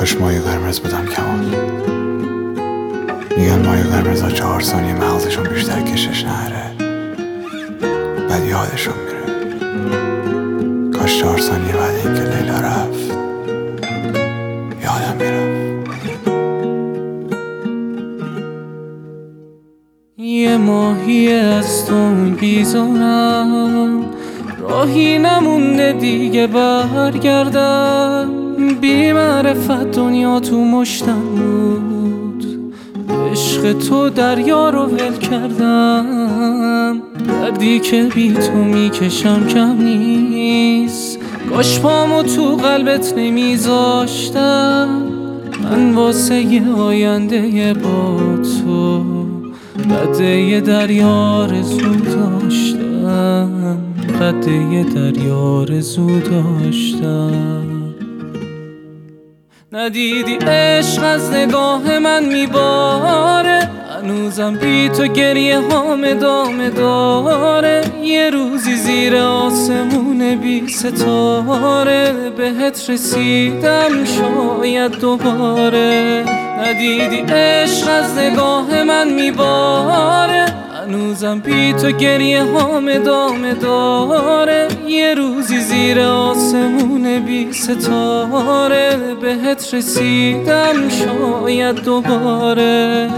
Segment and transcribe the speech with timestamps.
[0.00, 1.44] کاش مایه قرمز بودم کمال.
[3.36, 6.72] میگن مایه قرمز ها چهار ثانیه مغزشون بیشتر کشش نهره.
[8.28, 9.20] بعد یادشون میره.
[10.92, 13.10] کاش چهار ثانیه بعد اینکه لیلا رفت.
[14.82, 16.30] یادم می‌رفت
[20.18, 24.04] یه ماهی از تو بیزارم.
[24.60, 28.30] راهی نمونده دیگه برگردم.
[28.80, 29.09] بی
[29.42, 32.72] معرفت دنیا تو مشتم بود.
[33.32, 37.02] عشق تو دریا رو ول کردم.
[37.28, 41.18] دردی که بی تو می‌کشم کم نیست.
[41.50, 44.88] کاش پامو تو قلبت نمیذاشتم.
[45.62, 49.04] من واسه یه آینده با تو
[49.90, 53.78] قده یه دریا رزو داشتم.
[54.20, 57.79] قده یه دریا رزو داشتم.
[59.72, 63.70] ندیدی عشق از نگاه من میباره؟
[64.02, 67.82] هنوزم بی تو گریه هام دامه داره.
[68.02, 72.30] یه روزی زیر آسمون بی ستاره.
[72.36, 76.24] بهت رسیدم شاید دوباره.
[76.58, 80.46] ندیدی عشق از نگاه من میباره؟
[80.90, 84.68] هنوزم بی تو گریه هام دامه داره.
[84.86, 89.16] یه روزی زیر آسمون بی ستاره.
[89.22, 93.10] بهت رسیدم شاید دوباره.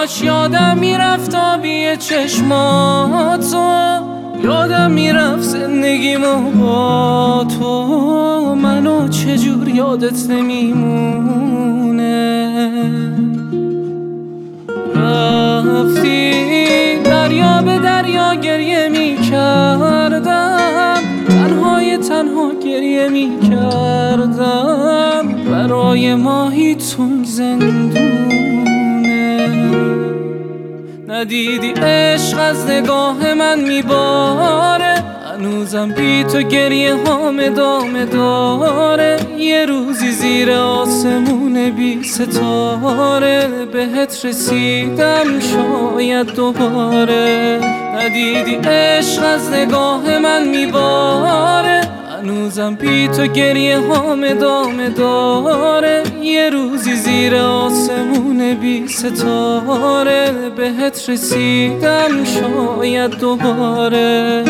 [0.00, 4.00] کاش یادم می‌رفت آبی چشماتو
[4.44, 8.54] یادم می‌رفت زندگیمو با تو.
[8.54, 12.06] منو چجور یادت نمیمونه.
[14.94, 16.32] رفتی
[17.04, 21.00] دریا به دریا گریه می‌کردم.
[21.28, 24.68] تنهای تنها گریه می‌کردم.
[25.50, 28.49] برای ماهی تنگ زندونه
[31.08, 34.94] ندیدی عشق از نگاه من میباره؟
[35.40, 39.16] هنوزم بی تو گریه هام دامه داره.
[39.38, 43.48] یه روزی زیر آسمون بی ستاره.
[43.72, 47.60] بهت رسیدم شاید دوباره.
[47.96, 51.80] ندیدی عشق از نگاه من میباره؟
[52.20, 56.02] هنوزم بی تو گریه هام دامه داره.
[56.22, 60.50] یه روزی زیر آسمون بی ستاره.
[60.56, 64.44] بهت رسیدم شاید دوباره.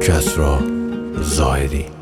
[0.00, 0.58] کسرا
[1.20, 1.97] زاهدی